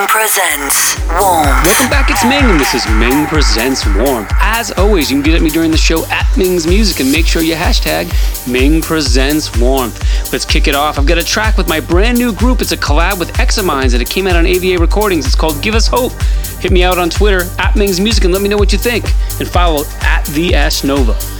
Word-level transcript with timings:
Ming 0.00 0.08
presents 0.08 0.98
Warm. 1.08 1.44
Welcome 1.44 1.90
back, 1.90 2.10
it's 2.10 2.24
Ming, 2.24 2.42
and 2.42 2.58
this 2.58 2.74
is 2.74 2.86
Ming 2.88 3.26
Presents 3.26 3.84
Warm. 3.84 4.26
As 4.40 4.70
always, 4.72 5.10
you 5.10 5.16
can 5.16 5.22
get 5.22 5.34
at 5.34 5.42
me 5.42 5.50
during 5.50 5.70
the 5.70 5.76
show 5.76 6.06
at 6.06 6.26
Ming's 6.38 6.66
Music 6.66 7.00
and 7.00 7.12
make 7.12 7.26
sure 7.26 7.42
you 7.42 7.54
hashtag 7.54 8.08
Ming 8.50 8.80
Presents 8.80 9.54
Warmth. 9.58 10.32
Let's 10.32 10.46
kick 10.46 10.68
it 10.68 10.74
off. 10.74 10.98
I've 10.98 11.04
got 11.04 11.18
a 11.18 11.22
track 11.22 11.58
with 11.58 11.68
my 11.68 11.80
brand 11.80 12.16
new 12.16 12.32
group. 12.32 12.62
It's 12.62 12.72
a 12.72 12.78
collab 12.78 13.18
with 13.18 13.38
Examines 13.38 13.92
and 13.92 14.00
it 14.00 14.08
came 14.08 14.26
out 14.26 14.36
on 14.36 14.46
AVA 14.46 14.80
Recordings. 14.80 15.26
It's 15.26 15.34
called 15.34 15.60
Give 15.60 15.74
Us 15.74 15.86
Hope. 15.86 16.12
Hit 16.60 16.72
me 16.72 16.82
out 16.82 16.96
on 16.96 17.10
Twitter 17.10 17.42
at 17.58 17.76
Ming's 17.76 18.00
Music 18.00 18.24
and 18.24 18.32
let 18.32 18.40
me 18.40 18.48
know 18.48 18.56
what 18.56 18.72
you 18.72 18.78
think. 18.78 19.04
And 19.38 19.46
follow 19.46 19.84
at 20.00 20.24
the 20.28 20.54
S 20.54 20.82
Nova. 20.82 21.39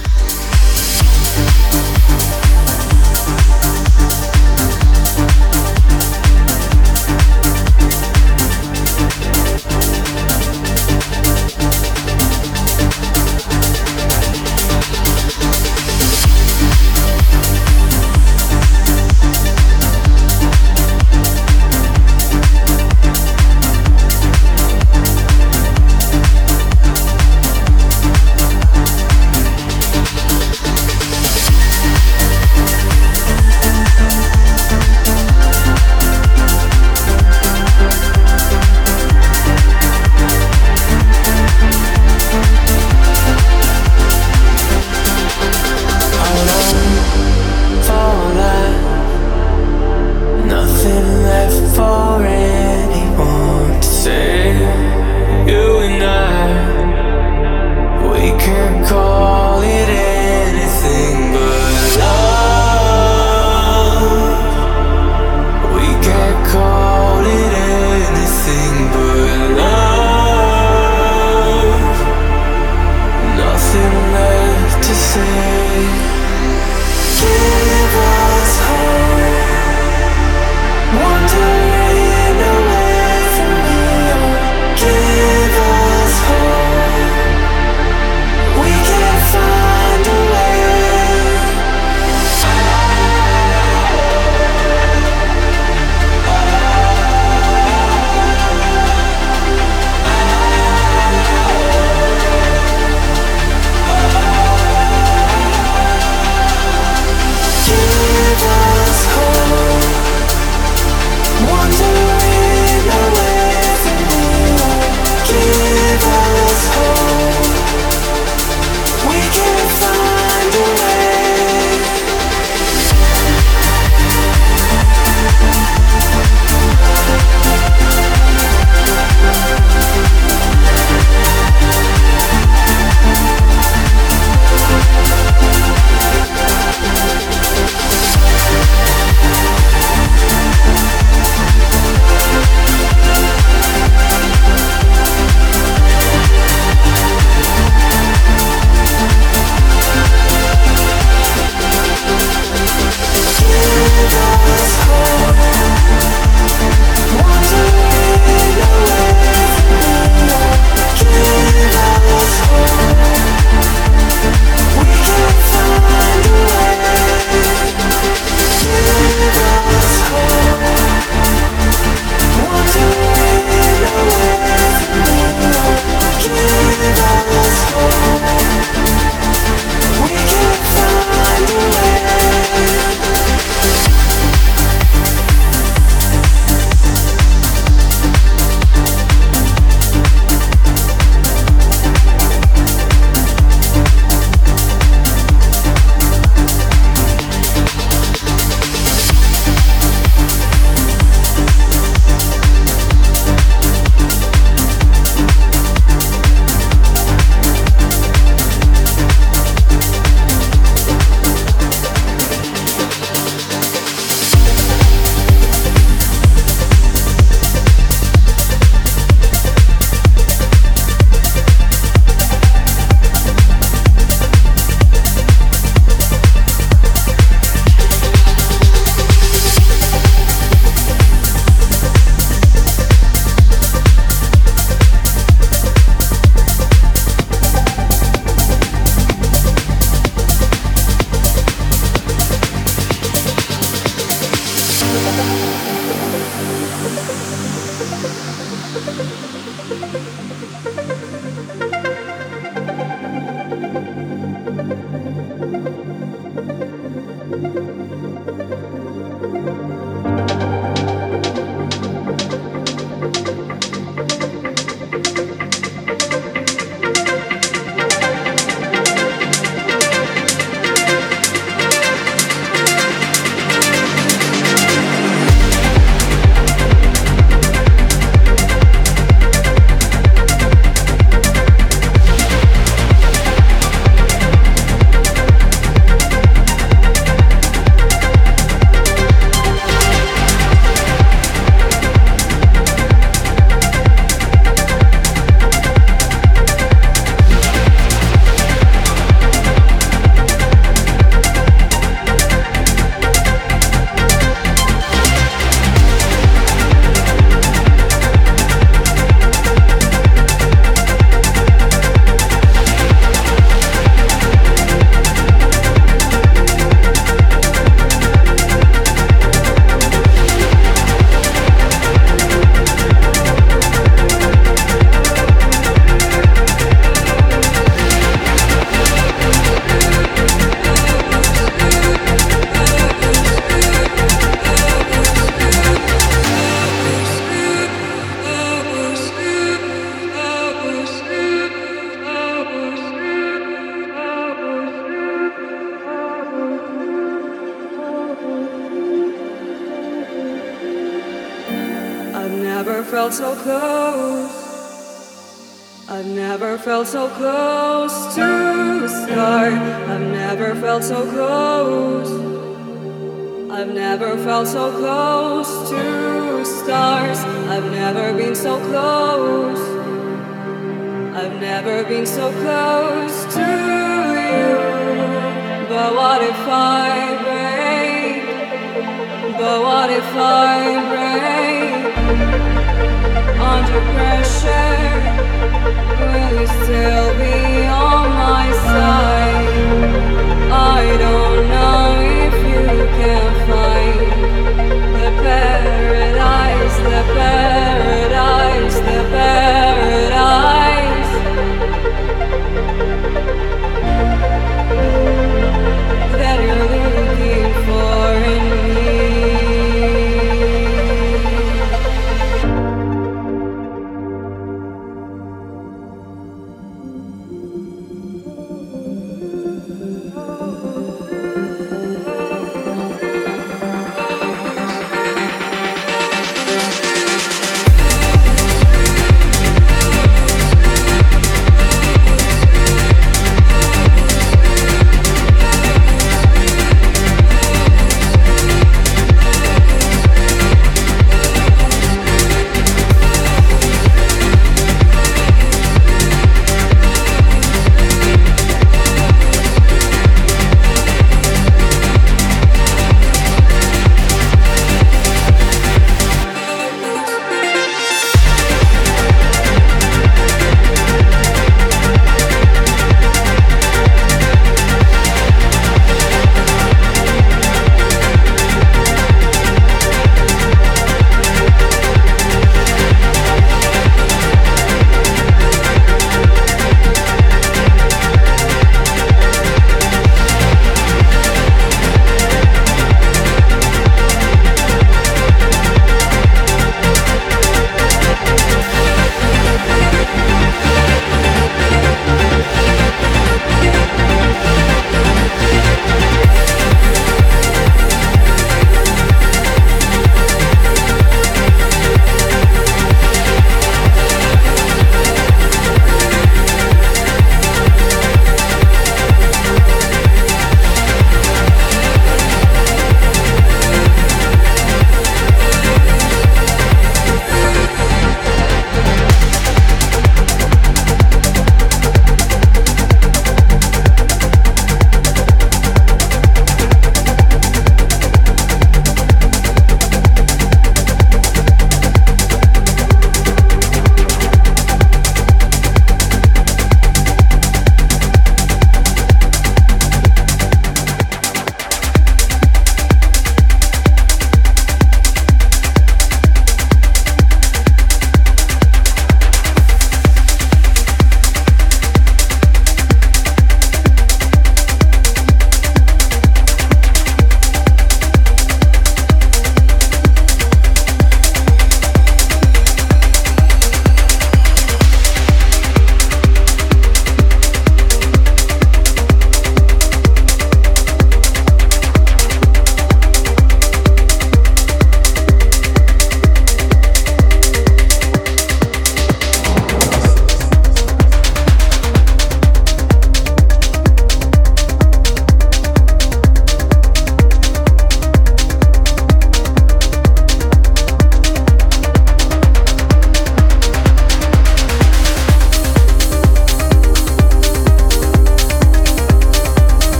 So 360.91 361.05
close. 361.09 361.30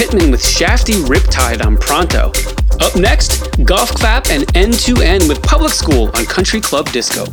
Pittman 0.00 0.30
with 0.30 0.40
Shafty 0.40 0.94
Riptide 0.94 1.62
on 1.62 1.76
Pronto. 1.76 2.32
Up 2.80 2.96
next, 2.96 3.62
Golf 3.66 3.90
Clap 3.90 4.30
and 4.30 4.44
N2N 4.54 5.28
with 5.28 5.42
Public 5.42 5.74
School 5.74 6.10
on 6.14 6.24
Country 6.24 6.58
Club 6.58 6.90
Disco. 6.90 7.26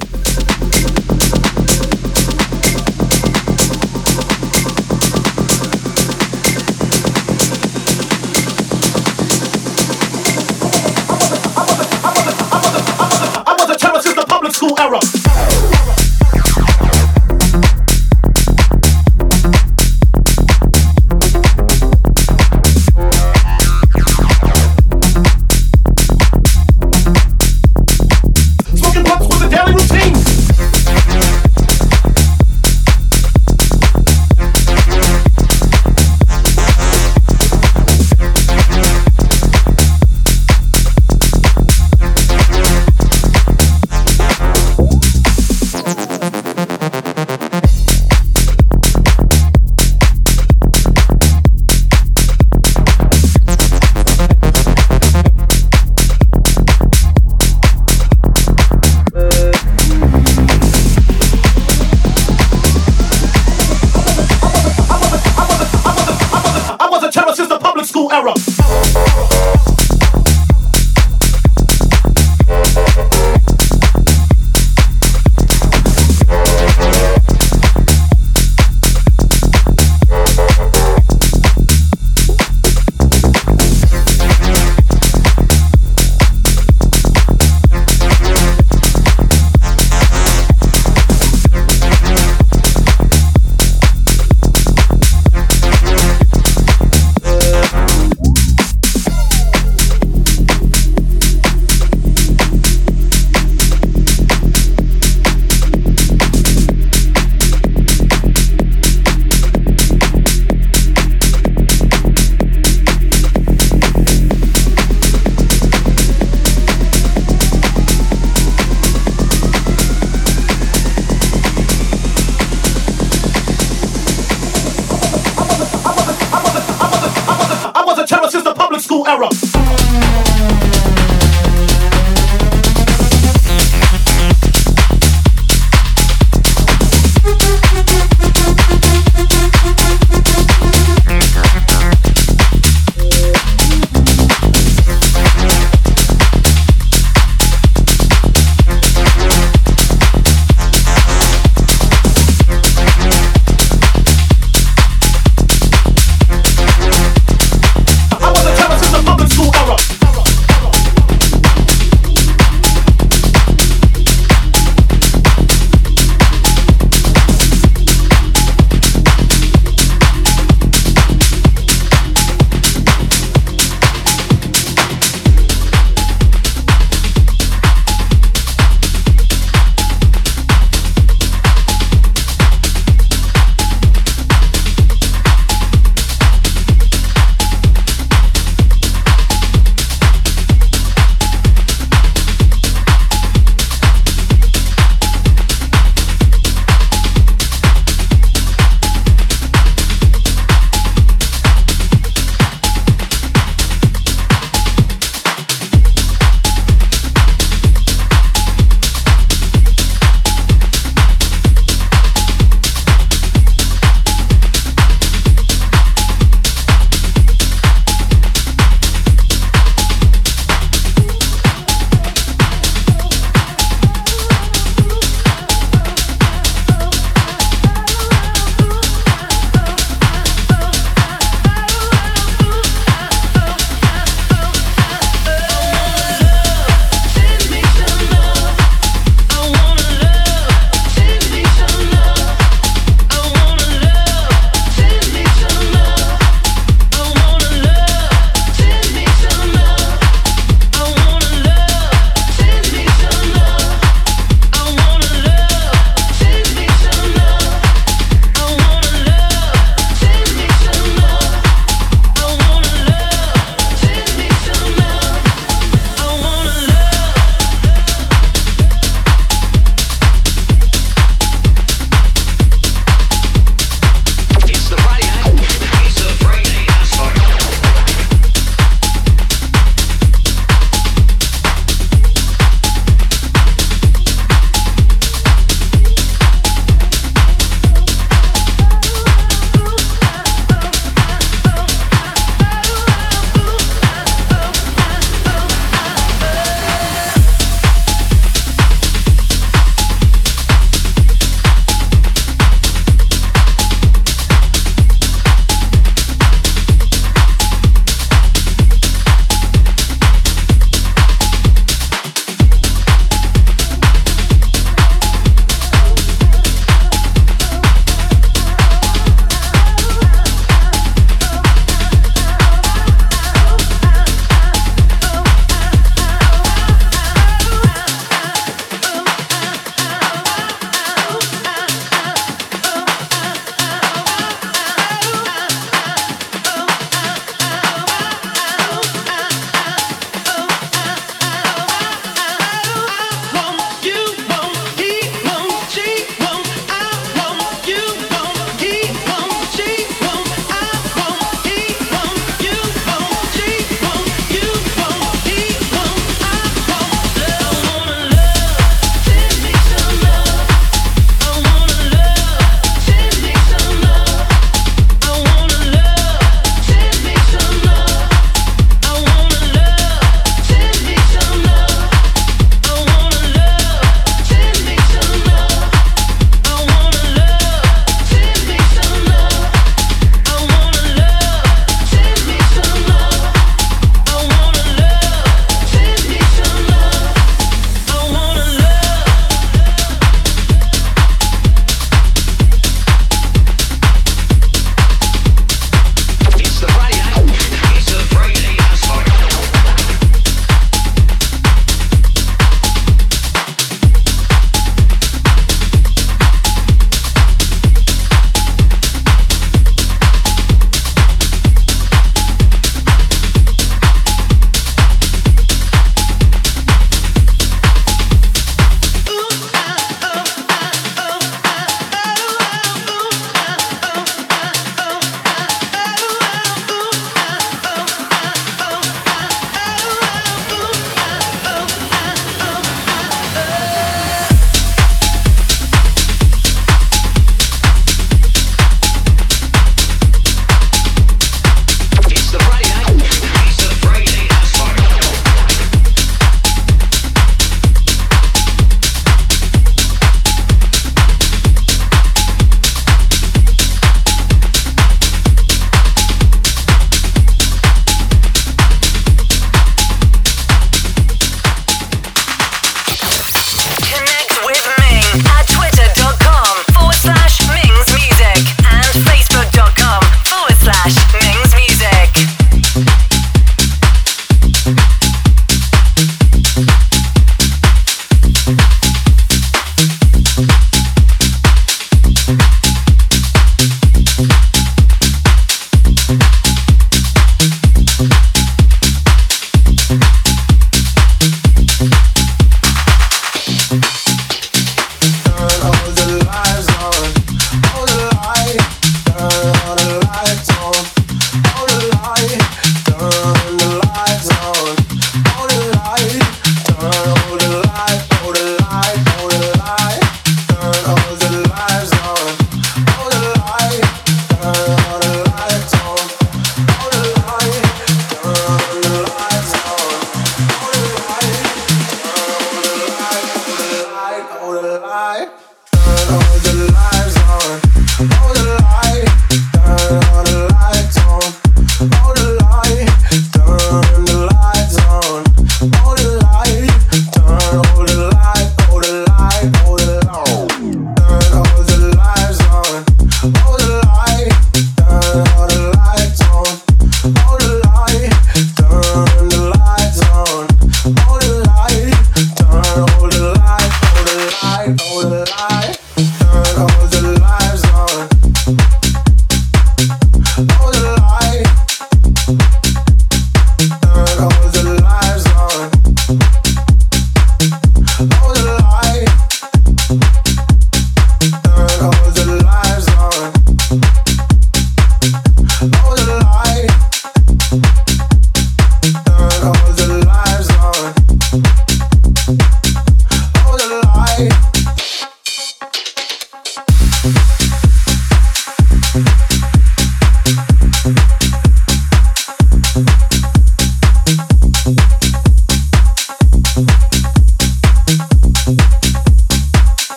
horror. 68.27 68.86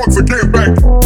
once 0.00 0.16
again 0.16 0.50
back. 0.50 0.99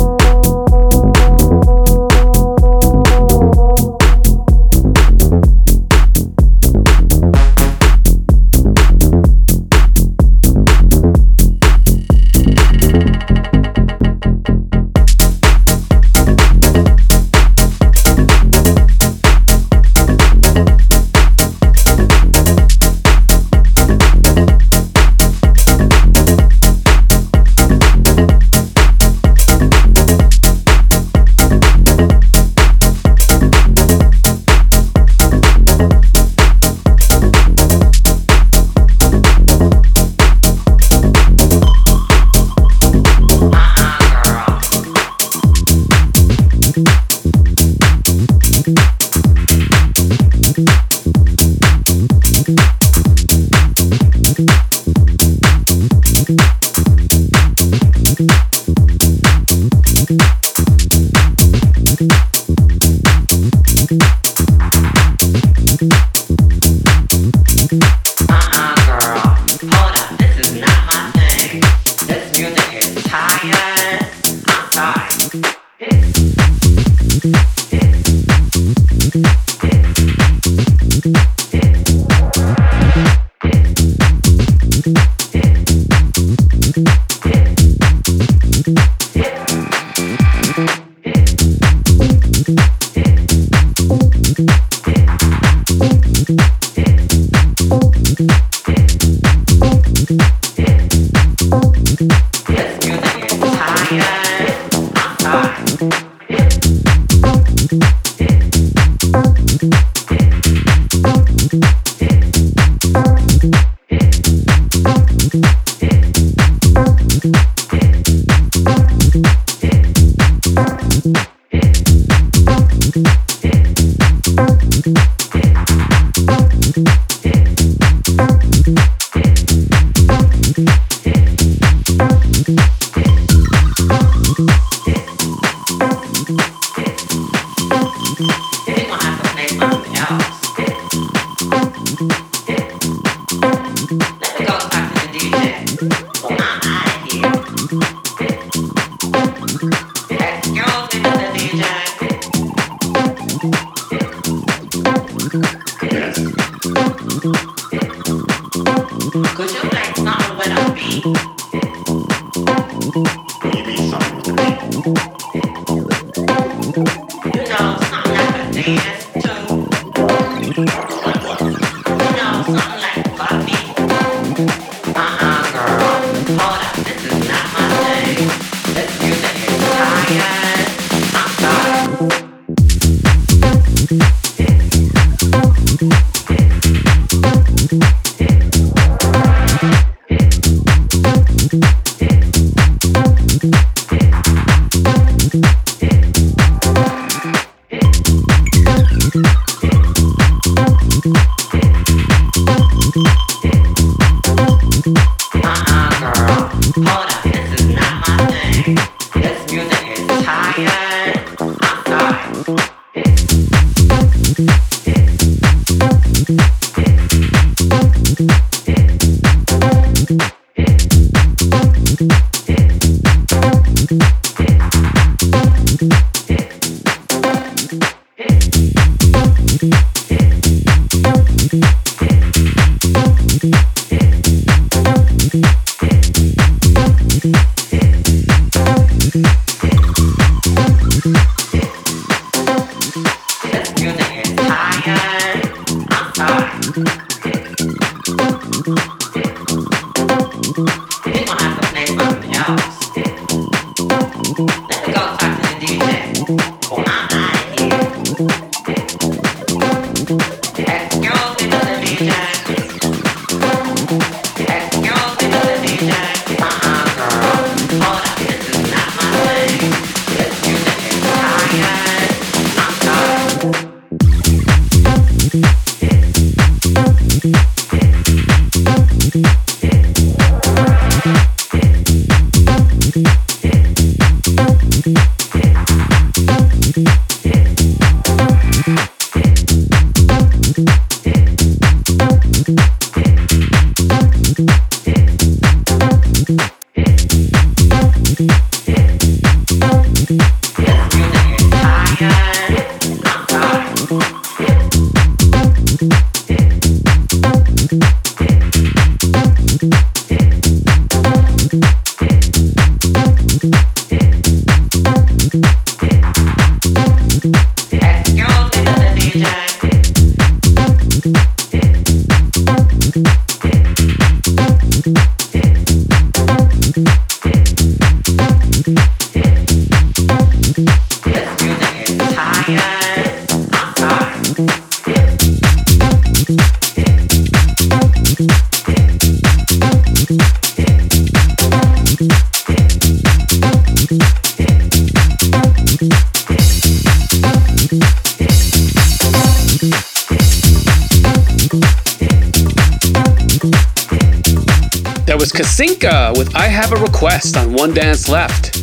Kasinka 355.55 356.19
with 356.19 356.35
I 356.35 356.49
Have 356.49 356.73
a 356.73 356.77
Request 356.77 357.37
on 357.37 357.53
One 357.53 357.73
Dance 357.73 358.09
Left. 358.09 358.57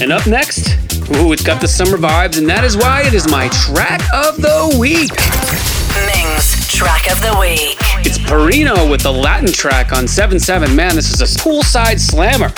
And 0.00 0.10
up 0.10 0.26
next, 0.26 0.70
ooh, 1.10 1.30
it's 1.30 1.42
got 1.42 1.60
the 1.60 1.68
summer 1.68 1.98
vibes, 1.98 2.38
and 2.38 2.48
that 2.48 2.64
is 2.64 2.74
why 2.74 3.02
it 3.02 3.12
is 3.12 3.30
my 3.30 3.48
track 3.48 4.00
of 4.14 4.40
the 4.40 4.74
week. 4.80 5.12
Ming's 6.08 6.66
track 6.66 7.12
of 7.12 7.20
the 7.20 7.36
week. 7.38 7.76
It's 8.06 8.16
Perino 8.16 8.90
with 8.90 9.02
the 9.02 9.12
Latin 9.12 9.52
track 9.52 9.92
on 9.92 10.08
7 10.08 10.40
7. 10.40 10.74
Man, 10.74 10.94
this 10.94 11.12
is 11.12 11.20
a 11.20 11.38
poolside 11.38 12.00
slammer. 12.00 12.50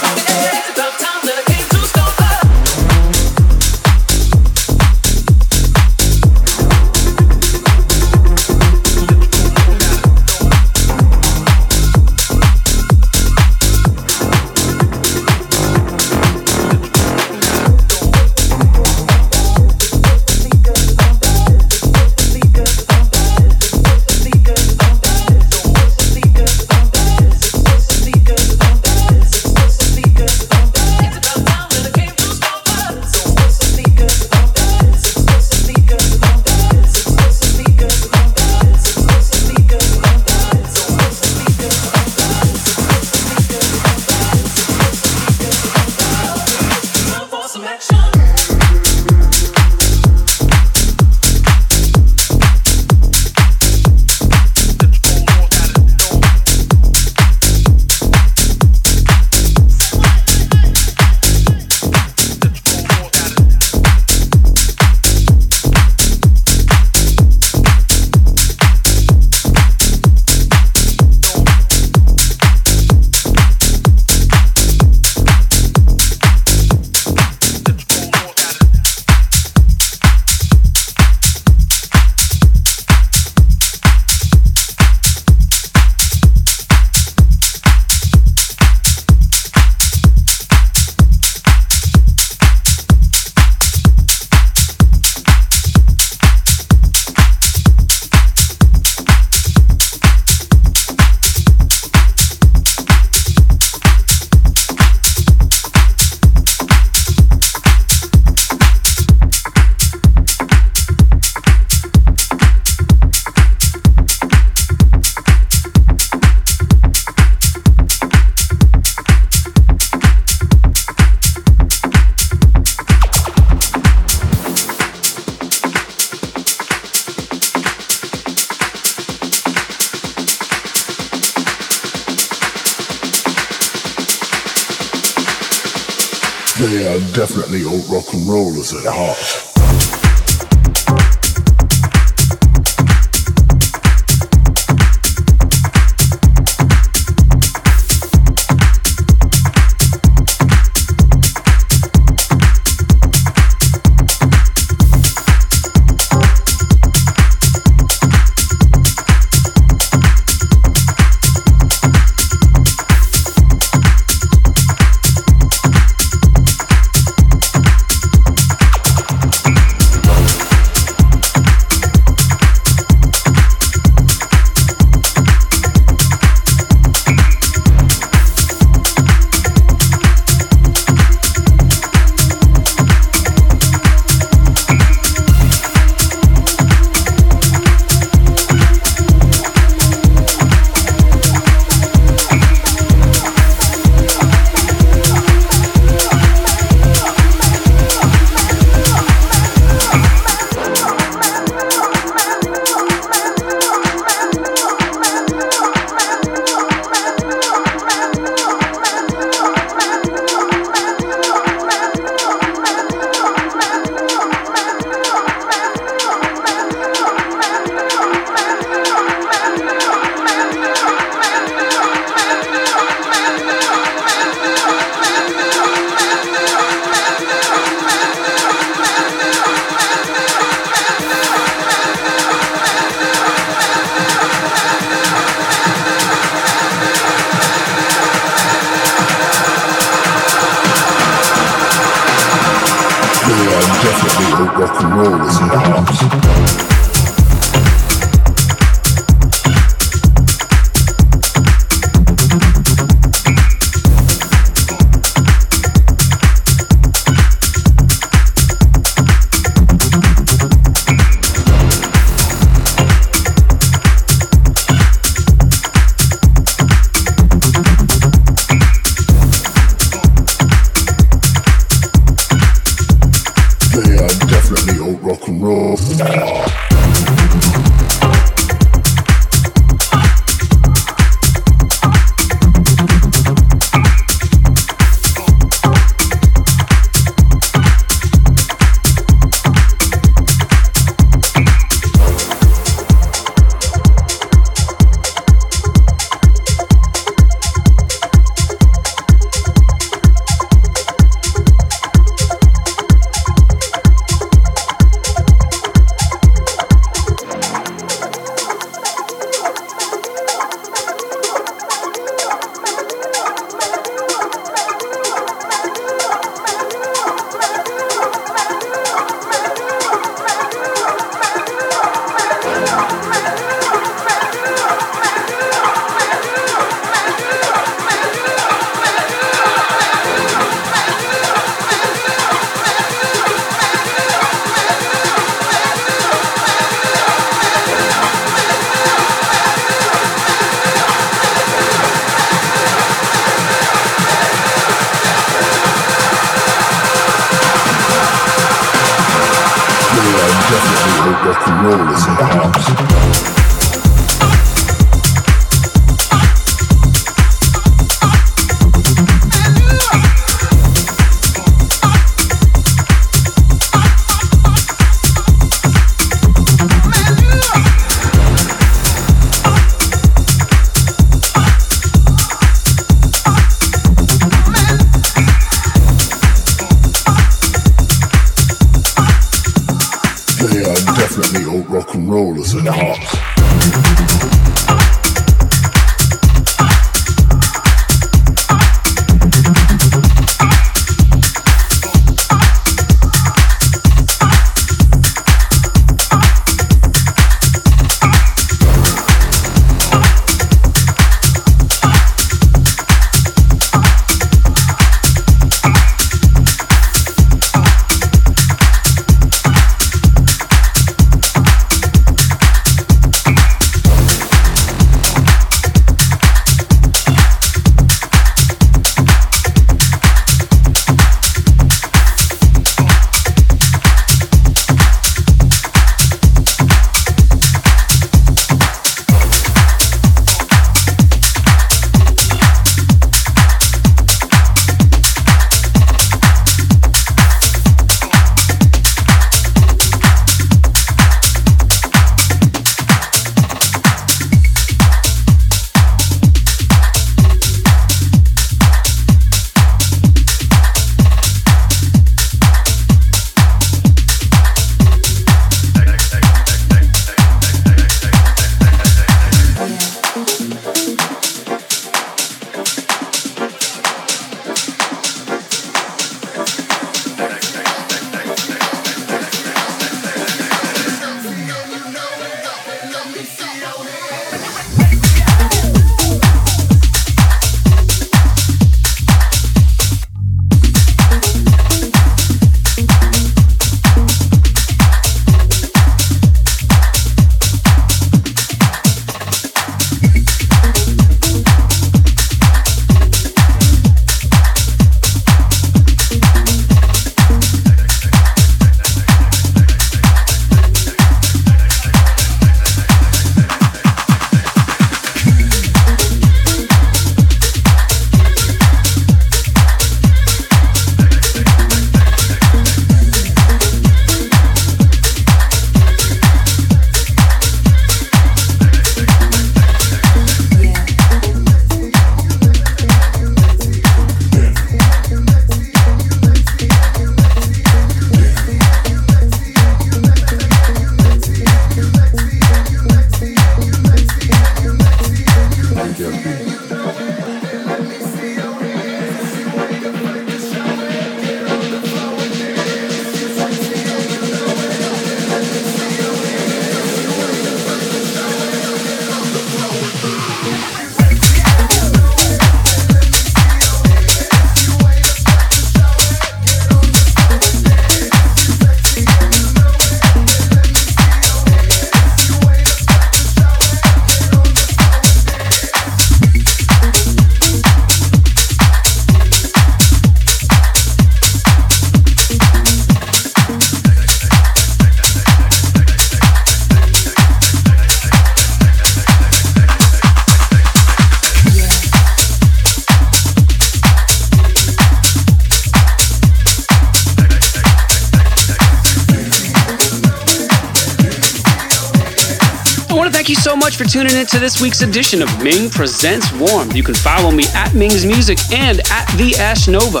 Tuning 593.94 594.16
in 594.16 594.26
to 594.26 594.40
this 594.40 594.60
week's 594.60 594.82
edition 594.82 595.22
of 595.22 595.28
Ming 595.40 595.70
Presents 595.70 596.32
Warm. 596.32 596.72
You 596.72 596.82
can 596.82 596.96
follow 596.96 597.30
me 597.30 597.44
at 597.54 597.74
Ming's 597.74 598.04
Music 598.04 598.38
and 598.52 598.80
at 598.90 599.06
The 599.16 599.36
Ash 599.38 599.68
Nova. 599.68 600.00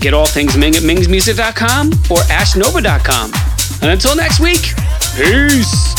Get 0.00 0.14
all 0.14 0.24
things 0.24 0.56
Ming 0.56 0.74
at 0.74 0.82
mingsmusic.com 0.82 1.88
or 2.10 2.22
ashnova.com. 2.32 3.32
And 3.82 3.90
until 3.90 4.16
next 4.16 4.40
week, 4.40 4.72
peace. 5.14 5.93